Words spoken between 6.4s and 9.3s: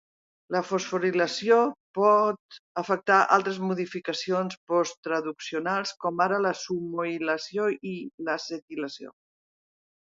la SUMOilació i l'acetilació.